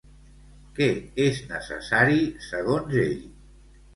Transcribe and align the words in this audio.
Què 0.77 0.87
és 1.25 1.41
necessari, 1.51 2.17
segons 2.47 2.97
ell? 3.05 3.23